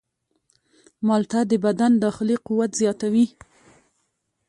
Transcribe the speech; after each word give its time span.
مالټه 1.07 1.41
د 1.51 1.53
بدن 1.65 1.91
داخلي 2.05 2.35
قوت 2.45 2.71
زیاتوي. 2.81 3.25